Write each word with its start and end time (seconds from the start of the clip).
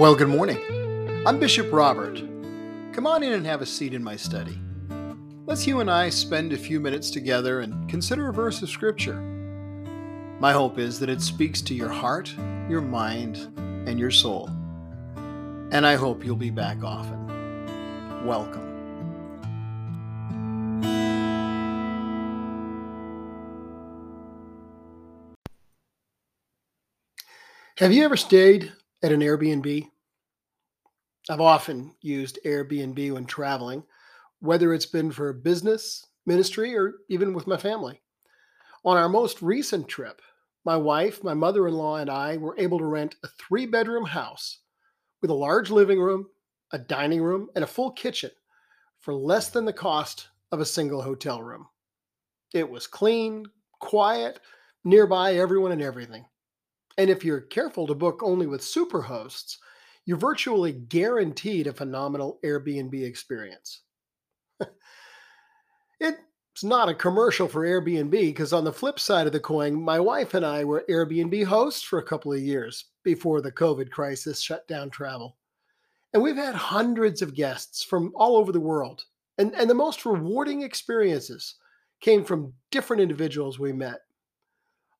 Well, 0.00 0.14
good 0.14 0.28
morning. 0.28 0.58
I'm 1.26 1.38
Bishop 1.38 1.70
Robert. 1.70 2.22
Come 2.94 3.06
on 3.06 3.22
in 3.22 3.34
and 3.34 3.44
have 3.44 3.60
a 3.60 3.66
seat 3.66 3.92
in 3.92 4.02
my 4.02 4.16
study. 4.16 4.58
Let's 5.44 5.66
you 5.66 5.80
and 5.80 5.90
I 5.90 6.08
spend 6.08 6.54
a 6.54 6.56
few 6.56 6.80
minutes 6.80 7.10
together 7.10 7.60
and 7.60 7.86
consider 7.86 8.30
a 8.30 8.32
verse 8.32 8.62
of 8.62 8.70
Scripture. 8.70 9.20
My 10.40 10.52
hope 10.52 10.78
is 10.78 10.98
that 11.00 11.10
it 11.10 11.20
speaks 11.20 11.60
to 11.60 11.74
your 11.74 11.90
heart, 11.90 12.34
your 12.66 12.80
mind, 12.80 13.52
and 13.86 14.00
your 14.00 14.10
soul. 14.10 14.48
And 15.70 15.86
I 15.86 15.96
hope 15.96 16.24
you'll 16.24 16.34
be 16.34 16.48
back 16.48 16.82
often. 16.82 18.24
Welcome. 18.24 18.68
Have 27.76 27.92
you 27.92 28.02
ever 28.02 28.16
stayed 28.16 28.72
at 29.02 29.12
an 29.12 29.20
Airbnb? 29.20 29.90
I've 31.28 31.40
often 31.40 31.94
used 32.00 32.38
Airbnb 32.44 33.12
when 33.12 33.26
traveling, 33.26 33.84
whether 34.40 34.72
it's 34.72 34.86
been 34.86 35.12
for 35.12 35.32
business, 35.32 36.06
ministry, 36.26 36.76
or 36.76 36.94
even 37.08 37.34
with 37.34 37.46
my 37.46 37.56
family. 37.56 38.00
On 38.84 38.96
our 38.96 39.08
most 39.08 39.42
recent 39.42 39.86
trip, 39.86 40.22
my 40.64 40.76
wife, 40.76 41.22
my 41.22 41.34
mother 41.34 41.68
in 41.68 41.74
law, 41.74 41.96
and 41.96 42.08
I 42.08 42.36
were 42.36 42.58
able 42.58 42.78
to 42.78 42.86
rent 42.86 43.16
a 43.22 43.28
three 43.28 43.66
bedroom 43.66 44.06
house 44.06 44.60
with 45.20 45.30
a 45.30 45.34
large 45.34 45.70
living 45.70 46.00
room, 46.00 46.26
a 46.72 46.78
dining 46.78 47.22
room, 47.22 47.48
and 47.54 47.64
a 47.64 47.68
full 47.68 47.90
kitchen 47.92 48.30
for 49.00 49.14
less 49.14 49.50
than 49.50 49.64
the 49.64 49.72
cost 49.72 50.28
of 50.52 50.60
a 50.60 50.66
single 50.66 51.02
hotel 51.02 51.42
room. 51.42 51.66
It 52.54 52.68
was 52.68 52.86
clean, 52.86 53.46
quiet, 53.78 54.40
nearby 54.84 55.34
everyone 55.34 55.72
and 55.72 55.82
everything. 55.82 56.24
And 56.98 57.08
if 57.10 57.24
you're 57.24 57.40
careful 57.40 57.86
to 57.86 57.94
book 57.94 58.20
only 58.22 58.46
with 58.46 58.62
super 58.62 59.02
hosts, 59.02 59.58
you're 60.10 60.18
virtually 60.18 60.72
guaranteed 60.72 61.68
a 61.68 61.72
phenomenal 61.72 62.40
Airbnb 62.44 63.00
experience. 63.00 63.82
it's 66.00 66.64
not 66.64 66.88
a 66.88 66.94
commercial 66.94 67.46
for 67.46 67.64
Airbnb 67.64 68.10
because, 68.10 68.52
on 68.52 68.64
the 68.64 68.72
flip 68.72 68.98
side 68.98 69.28
of 69.28 69.32
the 69.32 69.38
coin, 69.38 69.80
my 69.80 70.00
wife 70.00 70.34
and 70.34 70.44
I 70.44 70.64
were 70.64 70.84
Airbnb 70.90 71.44
hosts 71.44 71.84
for 71.84 72.00
a 72.00 72.04
couple 72.04 72.32
of 72.32 72.40
years 72.40 72.86
before 73.04 73.40
the 73.40 73.52
COVID 73.52 73.92
crisis 73.92 74.40
shut 74.40 74.66
down 74.66 74.90
travel. 74.90 75.36
And 76.12 76.20
we've 76.20 76.34
had 76.34 76.56
hundreds 76.56 77.22
of 77.22 77.36
guests 77.36 77.84
from 77.84 78.10
all 78.16 78.36
over 78.36 78.50
the 78.50 78.58
world. 78.58 79.04
And, 79.38 79.54
and 79.54 79.70
the 79.70 79.74
most 79.74 80.04
rewarding 80.04 80.62
experiences 80.62 81.54
came 82.00 82.24
from 82.24 82.52
different 82.72 83.00
individuals 83.00 83.60
we 83.60 83.72
met. 83.72 84.00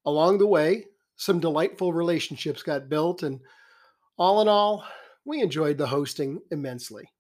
Along 0.06 0.38
the 0.38 0.47
way, 0.47 0.84
some 1.16 1.41
delightful 1.41 1.92
relationships 1.92 2.62
got 2.62 2.88
built, 2.88 3.25
and 3.25 3.41
all 4.16 4.41
in 4.41 4.47
all, 4.47 4.84
we 5.24 5.40
enjoyed 5.40 5.78
the 5.78 5.86
hosting 5.86 6.40
immensely. 6.50 7.10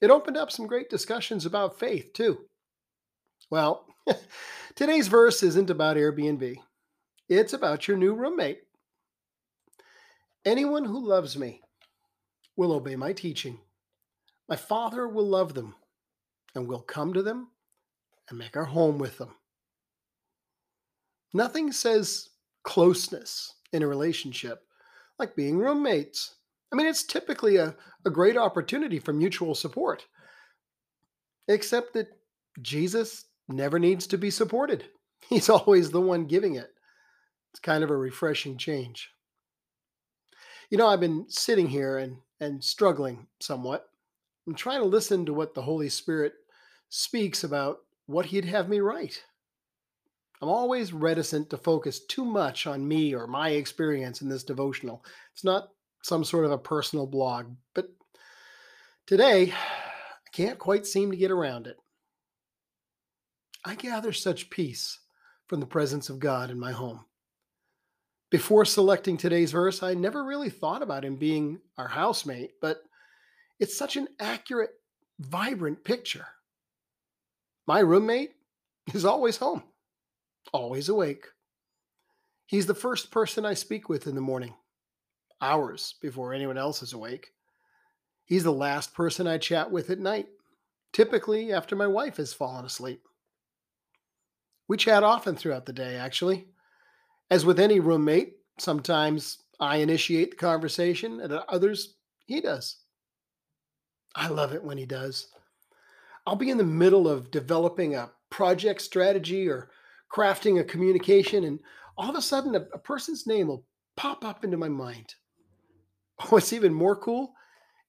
It 0.00 0.10
opened 0.10 0.36
up 0.36 0.52
some 0.52 0.66
great 0.66 0.90
discussions 0.90 1.44
about 1.44 1.78
faith, 1.78 2.12
too. 2.12 2.38
Well, 3.50 3.86
today's 4.74 5.08
verse 5.08 5.42
isn't 5.42 5.70
about 5.70 5.96
Airbnb, 5.96 6.56
it's 7.28 7.52
about 7.52 7.88
your 7.88 7.96
new 7.96 8.14
roommate. 8.14 8.60
Anyone 10.44 10.84
who 10.84 11.06
loves 11.06 11.36
me 11.36 11.60
will 12.56 12.72
obey 12.72 12.96
my 12.96 13.12
teaching. 13.12 13.58
My 14.48 14.56
Father 14.56 15.06
will 15.06 15.26
love 15.26 15.54
them, 15.54 15.74
and 16.54 16.66
we'll 16.66 16.80
come 16.80 17.12
to 17.12 17.22
them 17.22 17.48
and 18.28 18.38
make 18.38 18.56
our 18.56 18.64
home 18.64 18.98
with 18.98 19.18
them. 19.18 19.34
Nothing 21.34 21.72
says 21.72 22.30
closeness 22.64 23.54
in 23.72 23.82
a 23.82 23.86
relationship, 23.86 24.62
like 25.18 25.36
being 25.36 25.58
roommates. 25.58 26.36
I 26.72 26.76
mean, 26.76 26.86
it's 26.86 27.02
typically 27.02 27.56
a, 27.56 27.74
a 28.04 28.10
great 28.10 28.36
opportunity 28.36 28.98
for 28.98 29.12
mutual 29.12 29.54
support, 29.54 30.06
except 31.48 31.94
that 31.94 32.08
Jesus 32.60 33.24
never 33.48 33.78
needs 33.78 34.06
to 34.08 34.18
be 34.18 34.30
supported. 34.30 34.84
He's 35.28 35.48
always 35.48 35.90
the 35.90 36.00
one 36.00 36.26
giving 36.26 36.54
it. 36.54 36.70
It's 37.52 37.60
kind 37.60 37.82
of 37.82 37.90
a 37.90 37.96
refreshing 37.96 38.58
change. 38.58 39.10
You 40.70 40.76
know, 40.76 40.86
I've 40.86 41.00
been 41.00 41.24
sitting 41.28 41.68
here 41.68 41.98
and, 41.98 42.18
and 42.40 42.62
struggling 42.62 43.26
somewhat. 43.40 43.86
I'm 44.46 44.54
trying 44.54 44.80
to 44.80 44.86
listen 44.86 45.24
to 45.26 45.34
what 45.34 45.54
the 45.54 45.62
Holy 45.62 45.88
Spirit 45.88 46.34
speaks 46.90 47.44
about 47.44 47.78
what 48.06 48.26
He'd 48.26 48.44
have 48.44 48.68
me 48.68 48.80
write. 48.80 49.22
I'm 50.40 50.48
always 50.48 50.92
reticent 50.92 51.50
to 51.50 51.56
focus 51.56 52.00
too 52.00 52.24
much 52.24 52.66
on 52.66 52.86
me 52.86 53.14
or 53.14 53.26
my 53.26 53.50
experience 53.50 54.22
in 54.22 54.28
this 54.28 54.44
devotional. 54.44 55.04
It's 55.32 55.44
not 55.44 55.70
some 56.08 56.24
sort 56.24 56.44
of 56.44 56.50
a 56.50 56.58
personal 56.58 57.06
blog, 57.06 57.46
but 57.74 57.88
today 59.06 59.52
I 59.52 60.30
can't 60.32 60.58
quite 60.58 60.86
seem 60.86 61.10
to 61.10 61.16
get 61.16 61.30
around 61.30 61.66
it. 61.66 61.76
I 63.64 63.74
gather 63.74 64.12
such 64.12 64.50
peace 64.50 64.98
from 65.46 65.60
the 65.60 65.66
presence 65.66 66.08
of 66.08 66.18
God 66.18 66.50
in 66.50 66.58
my 66.58 66.72
home. 66.72 67.04
Before 68.30 68.64
selecting 68.64 69.16
today's 69.16 69.52
verse, 69.52 69.82
I 69.82 69.94
never 69.94 70.24
really 70.24 70.50
thought 70.50 70.82
about 70.82 71.04
him 71.04 71.16
being 71.16 71.60
our 71.76 71.88
housemate, 71.88 72.52
but 72.60 72.82
it's 73.60 73.76
such 73.76 73.96
an 73.96 74.08
accurate, 74.20 74.70
vibrant 75.18 75.84
picture. 75.84 76.26
My 77.66 77.80
roommate 77.80 78.32
is 78.94 79.04
always 79.04 79.36
home 79.36 79.62
always 80.52 80.88
awake. 80.88 81.26
He's 82.46 82.66
the 82.66 82.74
first 82.74 83.10
person 83.10 83.44
I 83.44 83.54
speak 83.54 83.88
with 83.88 84.06
in 84.06 84.14
the 84.14 84.20
morning, 84.20 84.54
hours 85.40 85.94
before 86.00 86.32
anyone 86.32 86.58
else 86.58 86.82
is 86.82 86.92
awake. 86.92 87.28
He's 88.24 88.44
the 88.44 88.52
last 88.52 88.94
person 88.94 89.26
I 89.26 89.38
chat 89.38 89.70
with 89.70 89.90
at 89.90 89.98
night, 89.98 90.26
typically 90.92 91.52
after 91.52 91.74
my 91.76 91.86
wife 91.86 92.16
has 92.18 92.32
fallen 92.32 92.64
asleep. 92.64 93.02
We 94.68 94.76
chat 94.76 95.02
often 95.02 95.34
throughout 95.34 95.64
the 95.64 95.72
day, 95.72 95.96
actually. 95.96 96.48
As 97.30 97.46
with 97.46 97.58
any 97.58 97.80
roommate, 97.80 98.36
sometimes 98.58 99.38
I 99.60 99.76
initiate 99.76 100.32
the 100.32 100.36
conversation, 100.36 101.20
and 101.20 101.32
at 101.32 101.48
others, 101.48 101.96
he 102.26 102.40
does. 102.40 102.76
I 104.14 104.28
love 104.28 104.52
it 104.52 104.62
when 104.62 104.78
he 104.78 104.86
does. 104.86 105.28
I'll 106.26 106.36
be 106.36 106.50
in 106.50 106.58
the 106.58 106.64
middle 106.64 107.08
of 107.08 107.30
developing 107.30 107.94
a 107.94 108.10
project 108.30 108.82
strategy 108.82 109.48
or 109.48 109.70
crafting 110.12 110.60
a 110.60 110.64
communication, 110.64 111.44
and 111.44 111.60
all 111.96 112.10
of 112.10 112.16
a 112.16 112.22
sudden 112.22 112.54
a, 112.54 112.66
a 112.74 112.78
person's 112.78 113.26
name 113.26 113.48
will 113.48 113.64
pop 113.96 114.24
up 114.24 114.44
into 114.44 114.56
my 114.56 114.68
mind. 114.68 115.14
What's 116.28 116.52
even 116.52 116.72
more 116.72 116.96
cool 116.96 117.32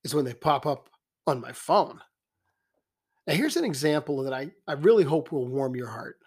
is 0.03 0.15
when 0.15 0.25
they 0.25 0.33
pop 0.33 0.65
up 0.65 0.89
on 1.27 1.41
my 1.41 1.51
phone. 1.51 1.99
Now, 3.27 3.33
here's 3.33 3.57
an 3.57 3.65
example 3.65 4.23
that 4.23 4.33
I, 4.33 4.49
I 4.67 4.73
really 4.73 5.03
hope 5.03 5.31
will 5.31 5.47
warm 5.47 5.75
your 5.75 5.87
heart. 5.87 6.17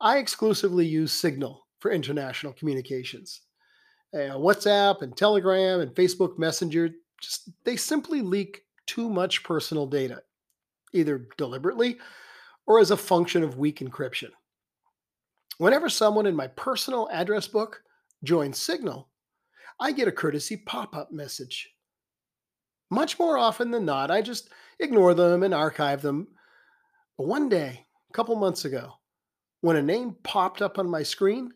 I 0.00 0.18
exclusively 0.18 0.86
use 0.86 1.12
Signal 1.12 1.66
for 1.80 1.90
international 1.90 2.52
communications. 2.52 3.42
Uh, 4.14 4.36
WhatsApp 4.36 5.02
and 5.02 5.16
Telegram 5.16 5.80
and 5.80 5.94
Facebook 5.94 6.38
Messenger, 6.38 6.90
just 7.20 7.50
they 7.64 7.76
simply 7.76 8.20
leak 8.20 8.62
too 8.86 9.08
much 9.08 9.42
personal 9.42 9.86
data, 9.86 10.22
either 10.92 11.26
deliberately 11.36 11.98
or 12.66 12.78
as 12.78 12.90
a 12.90 12.96
function 12.96 13.42
of 13.42 13.58
weak 13.58 13.80
encryption. 13.80 14.30
Whenever 15.58 15.88
someone 15.88 16.26
in 16.26 16.36
my 16.36 16.46
personal 16.48 17.08
address 17.10 17.48
book 17.48 17.82
joins 18.22 18.58
Signal, 18.58 19.08
I 19.78 19.92
get 19.92 20.08
a 20.08 20.12
courtesy 20.12 20.56
pop 20.56 20.96
up 20.96 21.12
message. 21.12 21.70
Much 22.90 23.18
more 23.18 23.36
often 23.36 23.70
than 23.70 23.84
not, 23.84 24.10
I 24.10 24.22
just 24.22 24.50
ignore 24.78 25.14
them 25.14 25.42
and 25.42 25.52
archive 25.52 26.02
them. 26.02 26.28
But 27.18 27.26
one 27.26 27.48
day, 27.48 27.84
a 28.08 28.12
couple 28.12 28.36
months 28.36 28.64
ago, 28.64 28.94
when 29.60 29.76
a 29.76 29.82
name 29.82 30.16
popped 30.22 30.62
up 30.62 30.78
on 30.78 30.88
my 30.88 31.02
screen, 31.02 31.52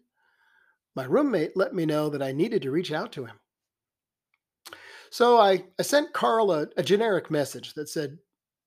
my 0.97 1.05
roommate 1.05 1.57
let 1.57 1.75
me 1.75 1.87
know 1.87 2.09
that 2.11 2.23
I 2.23 2.33
needed 2.33 2.63
to 2.63 2.71
reach 2.71 2.93
out 2.93 3.13
to 3.13 3.25
him. 3.25 3.37
So 5.11 5.39
I, 5.39 5.65
I 5.79 5.83
sent 5.83 6.13
Carl 6.13 6.53
a, 6.53 6.69
a 6.77 6.83
generic 6.83 7.31
message 7.31 7.75
that 7.75 7.89
said, 7.89 8.19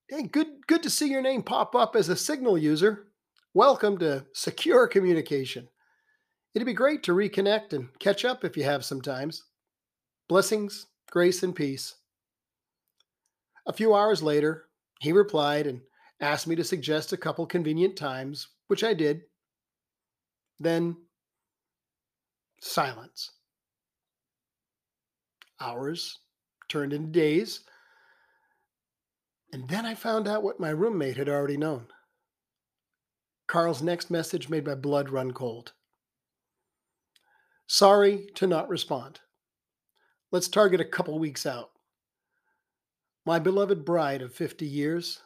Hey, 0.10 0.24
good, 0.24 0.48
good 0.68 0.83
to 0.83 0.89
see 0.89 1.10
your 1.10 1.22
name 1.22 1.44
pop 1.44 1.75
up 1.75 1.95
as 1.95 2.10
a 2.10 2.16
Signal 2.16 2.57
user. 2.57 3.07
Welcome 3.54 3.98
to 4.00 4.25
Secure 4.33 4.88
Communication. 4.88 5.68
It'd 6.54 6.66
be 6.68 6.74
great 6.74 7.02
to 7.04 7.14
reconnect 7.14 7.74
and 7.74 7.88
catch 8.00 8.26
up 8.26 8.44
if 8.44 8.56
you 8.56 8.64
have 8.64 8.86
some 8.86 9.02
times. 9.02 9.44
Blessings, 10.30 10.86
grace, 11.10 11.42
and 11.42 11.56
peace. 11.56 11.96
A 13.66 13.74
few 13.74 13.96
hours 13.96 14.22
later, 14.22 14.66
he 15.00 15.12
replied 15.12 15.66
and 15.66 15.82
asked 16.20 16.48
me 16.48 16.56
to 16.56 16.64
suggest 16.64 17.12
a 17.12 17.18
couple 17.18 17.46
convenient 17.46 17.98
times, 17.98 18.48
which 18.68 18.84
I 18.84 18.94
did. 18.94 19.22
Then, 20.60 20.96
silence. 22.62 23.32
Hours 25.60 26.20
turned 26.70 26.94
into 26.94 27.12
days. 27.12 27.62
And 29.52 29.68
then 29.68 29.86
I 29.86 29.96
found 29.96 30.28
out 30.28 30.44
what 30.44 30.60
my 30.60 30.70
roommate 30.70 31.18
had 31.18 31.30
already 31.30 31.58
known. 31.58 31.88
Carl's 33.48 33.82
next 33.82 34.10
message 34.10 34.50
made 34.50 34.66
my 34.66 34.76
blood 34.76 35.10
run 35.10 35.32
cold. 35.32 35.74
Sorry 37.68 38.27
to 38.36 38.48
not 38.48 38.69
respond. 38.69 39.19
Let's 40.31 40.48
target 40.48 40.81
a 40.81 40.86
couple 40.86 41.18
weeks 41.19 41.45
out. 41.45 41.69
My 43.25 43.39
beloved 43.39 43.86
bride 43.86 44.21
of 44.21 44.33
50 44.33 44.65
years 44.65 45.21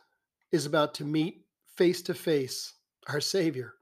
is 0.52 0.66
about 0.66 0.94
to 0.96 1.04
meet 1.04 1.46
face 1.76 2.02
to 2.04 2.14
face 2.14 2.74
our 3.08 3.22
Savior, 3.22 3.74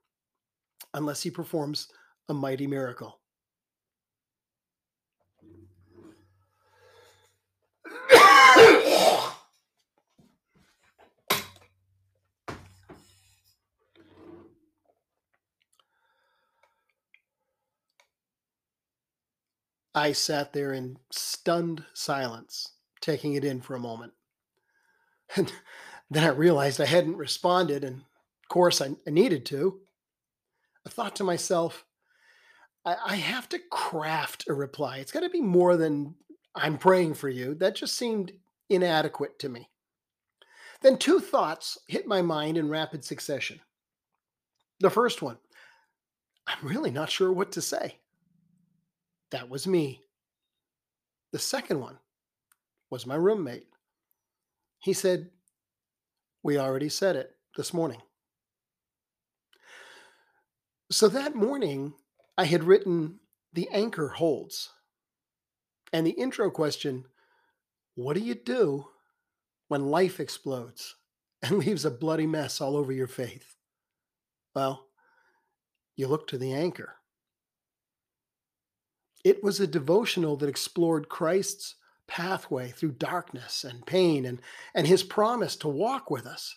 unless 0.93 1.21
he 1.21 1.29
performs 1.29 1.87
a 2.29 2.33
mighty 2.33 2.67
miracle. 2.67 3.19
I 19.95 20.11
sat 20.11 20.51
there 20.51 20.73
in 20.73 20.97
stunned 21.09 21.85
silence, 21.93 22.73
taking 22.99 23.33
it 23.33 23.45
in 23.45 23.61
for 23.61 23.75
a 23.75 23.79
moment. 23.79 24.11
And 25.35 25.51
then 26.11 26.23
I 26.23 26.29
realized 26.29 26.79
I 26.79 26.85
hadn't 26.85 27.15
responded, 27.15 27.83
and 27.83 27.95
of 27.95 28.49
course 28.49 28.81
I, 28.81 28.89
I 29.07 29.09
needed 29.09 29.45
to. 29.47 29.79
I 30.85 30.89
thought 30.89 31.15
to 31.15 31.23
myself, 31.23 31.85
I, 32.85 32.95
I 33.07 33.15
have 33.15 33.49
to 33.49 33.59
craft 33.71 34.45
a 34.49 34.53
reply. 34.53 34.97
It's 34.97 35.11
got 35.11 35.21
to 35.21 35.29
be 35.29 35.41
more 35.41 35.77
than 35.77 36.13
I'm 36.53 36.77
praying 36.77 37.15
for 37.15 37.29
you. 37.29 37.55
That 37.55 37.75
just 37.75 37.97
seemed 37.97 38.33
inadequate 38.69 39.39
to 39.39 39.49
me. 39.49 39.69
Then 40.81 40.97
two 40.97 41.19
thoughts 41.19 41.77
hit 41.87 42.05
my 42.05 42.21
mind 42.21 42.57
in 42.57 42.69
rapid 42.69 43.03
succession. 43.03 43.61
The 44.81 44.89
first 44.89 45.21
one, 45.21 45.37
I'm 46.45 46.67
really 46.67 46.91
not 46.91 47.09
sure 47.09 47.31
what 47.31 47.53
to 47.53 47.61
say. 47.61 47.95
That 49.31 49.49
was 49.49 49.67
me. 49.67 50.01
The 51.31 51.39
second 51.39 51.79
one 51.79 51.97
was 52.89 53.05
my 53.05 53.15
roommate. 53.15 53.67
He 54.79 54.93
said, 54.93 55.29
We 56.43 56.57
already 56.57 56.89
said 56.89 57.15
it 57.15 57.35
this 57.57 57.73
morning. 57.73 58.01
So 60.91 61.07
that 61.09 61.35
morning, 61.35 61.93
I 62.37 62.45
had 62.45 62.63
written 62.63 63.19
The 63.53 63.67
Anchor 63.69 64.09
Holds. 64.09 64.69
And 65.91 66.05
the 66.05 66.11
intro 66.11 66.51
question 66.51 67.05
What 67.95 68.15
do 68.15 68.21
you 68.21 68.35
do 68.35 68.87
when 69.67 69.87
life 69.87 70.19
explodes 70.19 70.95
and 71.41 71.57
leaves 71.65 71.85
a 71.85 71.91
bloody 71.91 72.27
mess 72.27 72.61
all 72.61 72.77
over 72.77 72.91
your 72.91 73.07
faith? 73.07 73.55
Well, 74.53 74.87
you 75.95 76.07
look 76.07 76.27
to 76.27 76.37
the 76.37 76.53
anchor. 76.53 76.95
It 79.25 79.43
was 79.43 79.59
a 79.59 79.65
devotional 79.65 80.37
that 80.37 80.47
explored 80.47 81.09
Christ's 81.09 81.75
pathway 82.07 82.69
through 82.69 82.91
darkness 82.91 83.63
and 83.63 83.83
pain 83.83 84.23
and, 84.23 84.39
and 84.75 84.85
his 84.85 85.01
promise 85.01 85.55
to 85.57 85.67
walk 85.67 86.11
with 86.11 86.27
us. 86.27 86.55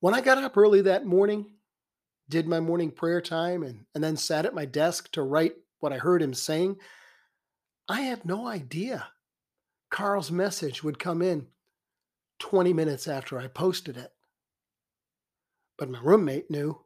When 0.00 0.12
I 0.12 0.20
got 0.20 0.38
up 0.38 0.56
early 0.56 0.80
that 0.80 1.06
morning, 1.06 1.46
did 2.28 2.48
my 2.48 2.58
morning 2.58 2.90
prayer 2.90 3.20
time, 3.20 3.62
and, 3.62 3.84
and 3.94 4.02
then 4.02 4.16
sat 4.16 4.44
at 4.44 4.54
my 4.54 4.64
desk 4.64 5.12
to 5.12 5.22
write 5.22 5.54
what 5.78 5.92
I 5.92 5.98
heard 5.98 6.20
him 6.20 6.34
saying, 6.34 6.78
I 7.88 8.00
had 8.00 8.24
no 8.24 8.48
idea 8.48 9.06
Carl's 9.88 10.32
message 10.32 10.82
would 10.82 10.98
come 10.98 11.22
in 11.22 11.46
20 12.40 12.72
minutes 12.72 13.06
after 13.06 13.38
I 13.38 13.46
posted 13.46 13.96
it. 13.96 14.10
But 15.78 15.90
my 15.90 16.00
roommate 16.02 16.50
knew. 16.50 16.80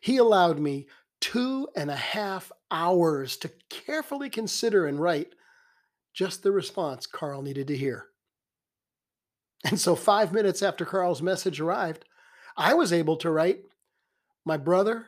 He 0.00 0.16
allowed 0.16 0.58
me 0.58 0.88
two 1.32 1.68
and 1.74 1.90
a 1.90 1.96
half 1.96 2.52
hours 2.70 3.36
to 3.36 3.50
carefully 3.68 4.30
consider 4.30 4.86
and 4.86 5.00
write 5.00 5.34
just 6.14 6.44
the 6.44 6.52
response 6.52 7.04
Carl 7.04 7.42
needed 7.42 7.66
to 7.66 7.76
hear. 7.76 8.06
And 9.64 9.80
so, 9.80 9.96
five 9.96 10.32
minutes 10.32 10.62
after 10.62 10.84
Carl's 10.84 11.20
message 11.20 11.60
arrived, 11.60 12.04
I 12.56 12.74
was 12.74 12.92
able 12.92 13.16
to 13.16 13.30
write, 13.32 13.58
My 14.44 14.56
brother, 14.56 15.06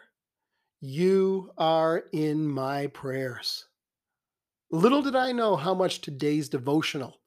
you 0.81 1.53
are 1.57 2.03
in 2.13 2.49
my 2.49 2.89
prayers. 2.89 3.67
Little 4.73 5.03
did 5.03 5.15
I 5.15 5.31
know 5.31 5.55
how 5.55 5.73
much 5.73 6.01
today's 6.01 6.49
devotional 6.49 7.21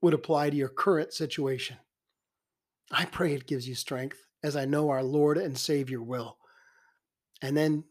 would 0.00 0.14
apply 0.14 0.50
to 0.50 0.56
your 0.56 0.68
current 0.68 1.12
situation. 1.12 1.76
I 2.92 3.04
pray 3.06 3.34
it 3.34 3.48
gives 3.48 3.68
you 3.68 3.74
strength, 3.74 4.18
as 4.44 4.54
I 4.54 4.64
know 4.64 4.90
our 4.90 5.02
Lord 5.02 5.38
and 5.38 5.58
Savior 5.58 6.00
will. 6.00 6.36
And 7.42 7.56
then 7.56 7.82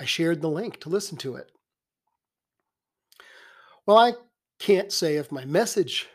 I 0.00 0.06
shared 0.06 0.40
the 0.40 0.48
link 0.48 0.80
to 0.80 0.88
listen 0.88 1.18
to 1.18 1.36
it. 1.36 1.52
Well, 3.84 3.98
I 3.98 4.14
can't 4.58 4.90
say 4.90 5.16
if 5.16 5.30
my 5.30 5.44
message 5.44 6.08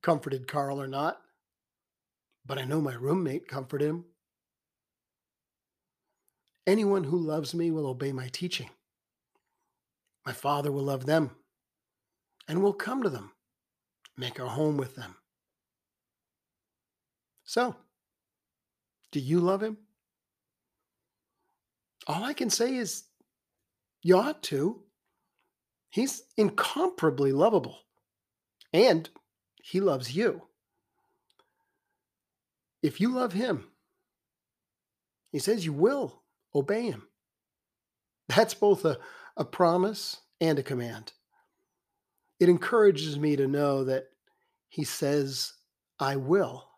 comforted 0.00 0.46
Carl 0.46 0.80
or 0.80 0.86
not, 0.86 1.20
but 2.46 2.56
I 2.56 2.64
know 2.64 2.80
my 2.80 2.94
roommate 2.94 3.48
comforted 3.48 3.88
him. 3.88 4.04
Anyone 6.68 7.02
who 7.02 7.18
loves 7.18 7.52
me 7.52 7.72
will 7.72 7.86
obey 7.86 8.12
my 8.12 8.28
teaching. 8.28 8.70
My 10.24 10.32
Father 10.32 10.70
will 10.70 10.84
love 10.84 11.06
them 11.06 11.32
and 12.46 12.62
will 12.62 12.72
come 12.72 13.02
to 13.02 13.10
them, 13.10 13.32
make 14.16 14.38
our 14.38 14.46
home 14.46 14.76
with 14.76 14.94
them. 14.94 15.16
So, 17.42 17.74
do 19.10 19.18
you 19.18 19.40
love 19.40 19.64
him? 19.64 19.78
All 22.06 22.22
I 22.22 22.34
can 22.34 22.50
say 22.50 22.76
is 22.76 23.04
you 24.02 24.16
ought 24.16 24.42
to. 24.44 24.82
He's 25.90 26.22
incomparably 26.36 27.32
lovable. 27.32 27.78
And 28.72 29.08
he 29.62 29.80
loves 29.80 30.14
you. 30.16 30.42
If 32.82 33.00
you 33.00 33.10
love 33.10 33.32
him, 33.32 33.68
he 35.30 35.38
says 35.38 35.64
you 35.64 35.72
will 35.72 36.22
obey 36.54 36.82
him. 36.82 37.06
That's 38.28 38.54
both 38.54 38.84
a, 38.84 38.98
a 39.36 39.44
promise 39.44 40.18
and 40.40 40.58
a 40.58 40.62
command. 40.62 41.12
It 42.40 42.48
encourages 42.48 43.18
me 43.18 43.36
to 43.36 43.46
know 43.46 43.84
that 43.84 44.06
he 44.68 44.84
says, 44.84 45.52
I 46.00 46.16
will. 46.16 46.68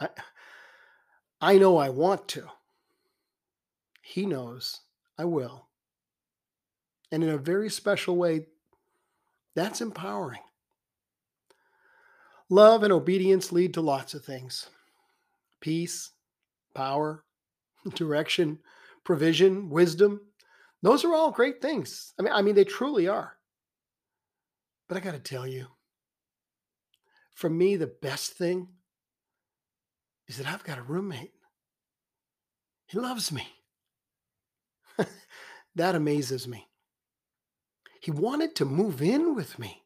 I, 0.00 0.08
I 1.40 1.58
know 1.58 1.76
I 1.76 1.90
want 1.90 2.28
to. 2.28 2.46
He 4.00 4.24
knows 4.24 4.80
I 5.18 5.24
will. 5.24 5.68
And 7.12 7.22
in 7.22 7.28
a 7.28 7.38
very 7.38 7.68
special 7.68 8.16
way, 8.16 8.46
that's 9.54 9.82
empowering. 9.82 10.40
Love 12.48 12.82
and 12.82 12.92
obedience 12.92 13.52
lead 13.52 13.74
to 13.74 13.82
lots 13.82 14.14
of 14.14 14.24
things 14.24 14.68
peace, 15.60 16.10
power, 16.74 17.24
direction, 17.94 18.58
provision, 19.04 19.68
wisdom. 19.70 20.20
Those 20.82 21.04
are 21.04 21.14
all 21.14 21.30
great 21.30 21.62
things. 21.62 22.12
I 22.18 22.22
mean, 22.22 22.32
I 22.32 22.42
mean, 22.42 22.56
they 22.56 22.64
truly 22.64 23.06
are. 23.06 23.36
But 24.88 24.96
I 24.96 25.00
got 25.00 25.12
to 25.12 25.20
tell 25.20 25.46
you, 25.46 25.66
for 27.34 27.48
me, 27.48 27.76
the 27.76 27.86
best 27.86 28.32
thing 28.32 28.68
is 30.26 30.38
that 30.38 30.48
I've 30.48 30.64
got 30.64 30.78
a 30.78 30.82
roommate. 30.82 31.32
He 32.86 32.98
loves 32.98 33.30
me. 33.30 33.46
that 35.76 35.94
amazes 35.94 36.48
me. 36.48 36.66
He 38.02 38.10
wanted 38.10 38.56
to 38.56 38.64
move 38.64 39.00
in 39.00 39.36
with 39.36 39.60
me, 39.60 39.84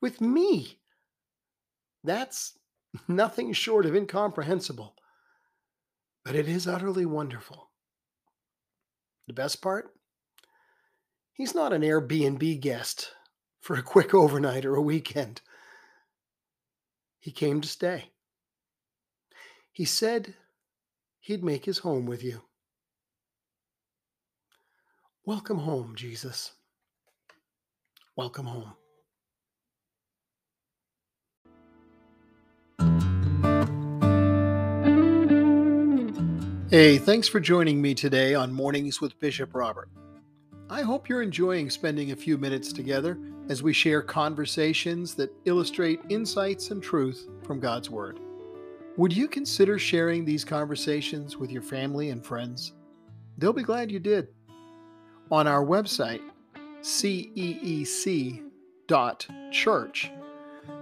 with 0.00 0.20
me. 0.20 0.78
That's 2.04 2.56
nothing 3.08 3.52
short 3.52 3.84
of 3.84 3.96
incomprehensible, 3.96 4.94
but 6.24 6.36
it 6.36 6.48
is 6.48 6.68
utterly 6.68 7.04
wonderful. 7.04 7.72
The 9.26 9.32
best 9.32 9.60
part? 9.60 9.92
He's 11.32 11.52
not 11.52 11.72
an 11.72 11.82
Airbnb 11.82 12.60
guest 12.60 13.10
for 13.60 13.74
a 13.74 13.82
quick 13.82 14.14
overnight 14.14 14.64
or 14.64 14.76
a 14.76 14.80
weekend. 14.80 15.40
He 17.18 17.32
came 17.32 17.60
to 17.60 17.68
stay. 17.68 18.12
He 19.72 19.84
said 19.84 20.36
he'd 21.18 21.42
make 21.42 21.64
his 21.64 21.78
home 21.78 22.06
with 22.06 22.22
you. 22.22 22.42
Welcome 25.24 25.58
home, 25.58 25.96
Jesus. 25.96 26.52
Welcome 28.18 28.46
home. 28.46 28.74
Hey, 36.68 36.98
thanks 36.98 37.28
for 37.28 37.38
joining 37.38 37.80
me 37.80 37.94
today 37.94 38.34
on 38.34 38.52
Mornings 38.52 39.00
with 39.00 39.20
Bishop 39.20 39.54
Robert. 39.54 39.88
I 40.68 40.82
hope 40.82 41.08
you're 41.08 41.22
enjoying 41.22 41.70
spending 41.70 42.10
a 42.10 42.16
few 42.16 42.36
minutes 42.36 42.72
together 42.72 43.16
as 43.48 43.62
we 43.62 43.72
share 43.72 44.02
conversations 44.02 45.14
that 45.14 45.32
illustrate 45.44 46.00
insights 46.08 46.72
and 46.72 46.82
truth 46.82 47.28
from 47.44 47.60
God's 47.60 47.88
Word. 47.88 48.18
Would 48.96 49.16
you 49.16 49.28
consider 49.28 49.78
sharing 49.78 50.24
these 50.24 50.44
conversations 50.44 51.36
with 51.36 51.52
your 51.52 51.62
family 51.62 52.10
and 52.10 52.26
friends? 52.26 52.72
They'll 53.38 53.52
be 53.52 53.62
glad 53.62 53.92
you 53.92 54.00
did. 54.00 54.26
On 55.30 55.46
our 55.46 55.64
website, 55.64 56.22
ceec.org, 56.82 58.42
Church. 59.50 60.10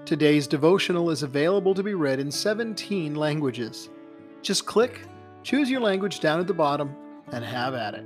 Today's 0.04 0.46
devotional 0.46 1.10
is 1.10 1.24
available 1.24 1.74
to 1.74 1.82
be 1.82 1.94
read 1.94 2.20
in 2.20 2.30
17 2.30 3.16
languages. 3.16 3.88
Just 4.42 4.66
click, 4.66 5.00
choose 5.42 5.68
your 5.68 5.80
language 5.80 6.20
down 6.20 6.38
at 6.38 6.46
the 6.46 6.54
bottom, 6.54 6.94
and 7.32 7.44
have 7.44 7.74
at 7.74 7.94
it. 7.94 8.04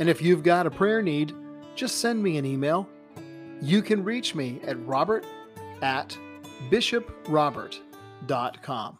And 0.00 0.08
if 0.08 0.20
you've 0.20 0.42
got 0.42 0.66
a 0.66 0.70
prayer 0.70 1.02
need, 1.02 1.32
just 1.76 1.98
send 1.98 2.20
me 2.22 2.38
an 2.38 2.44
email. 2.44 2.88
You 3.60 3.82
can 3.82 4.04
reach 4.04 4.34
me 4.34 4.60
at 4.64 4.84
robert 4.86 5.26
at 5.82 6.16
bishoprobert.com. 6.70 8.98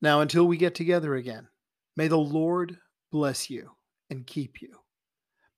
Now, 0.00 0.20
until 0.20 0.46
we 0.46 0.56
get 0.56 0.74
together 0.74 1.14
again, 1.14 1.48
may 1.96 2.08
the 2.08 2.18
Lord 2.18 2.78
bless 3.10 3.50
you 3.50 3.72
and 4.10 4.26
keep 4.26 4.62
you. 4.62 4.81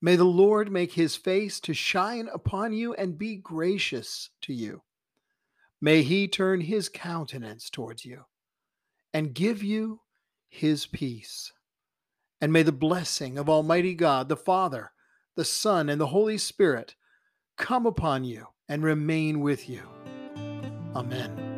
May 0.05 0.17
the 0.17 0.25
Lord 0.25 0.71
make 0.71 0.93
his 0.93 1.17
face 1.17 1.59
to 1.61 1.73
shine 1.73 2.29
upon 2.31 2.75
you 2.75 2.93
and 2.93 3.17
be 3.17 3.37
gracious 3.37 4.29
to 4.43 4.53
you. 4.53 4.83
May 5.81 6.03
he 6.03 6.29
turn 6.29 6.61
his 6.61 6.91
countenance 6.91 7.71
towards 7.71 8.05
you 8.05 8.25
and 9.15 9.33
give 9.33 9.63
you 9.63 10.03
his 10.51 10.85
peace. 10.85 11.55
And 12.39 12.53
may 12.53 12.63
the 12.63 12.71
blessing 12.71 13.39
of 13.39 13.49
Almighty 13.49 13.95
God, 13.95 14.29
the 14.29 14.37
Father, 14.37 14.93
the 15.37 15.45
Son, 15.47 15.89
and 15.89 15.99
the 15.99 16.09
Holy 16.09 16.37
Spirit 16.37 16.97
come 17.57 17.87
upon 17.87 18.25
you 18.25 18.49
and 18.69 18.83
remain 18.83 19.41
with 19.41 19.71
you. 19.71 19.85
Amen. 20.95 21.54